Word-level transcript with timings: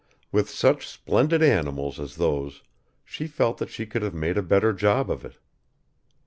With 0.31 0.49
such 0.49 0.87
splendid 0.89 1.43
animals 1.43 1.99
as 1.99 2.15
those 2.15 2.63
she 3.05 3.27
felt 3.27 3.59
that 3.59 3.69
she 3.69 3.85
could 3.85 4.01
have 4.01 4.15
made 4.15 4.35
a 4.35 4.41
better 4.41 4.73
job 4.73 5.11
of 5.11 5.23
it. 5.23 5.37